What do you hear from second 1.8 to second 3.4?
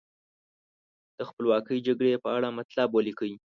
جګړې په اړه مطلب ولیکئ.